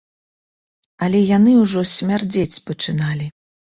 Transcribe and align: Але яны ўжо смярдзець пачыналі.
Але 1.07 1.21
яны 1.37 1.51
ўжо 1.59 1.79
смярдзець 1.93 2.61
пачыналі. 2.71 3.33